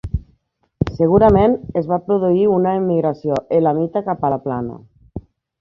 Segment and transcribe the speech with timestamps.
[1.01, 1.53] Segurament
[1.83, 4.81] es va produir una emigració elamita cap a la plana.